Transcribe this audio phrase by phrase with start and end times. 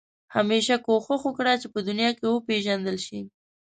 [0.35, 3.19] همېشه کوښښ وکړه چې په دنیا کې وپېژندل شې.